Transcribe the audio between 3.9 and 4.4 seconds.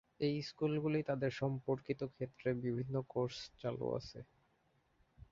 আছে।